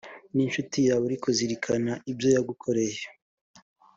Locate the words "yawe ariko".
0.87-1.27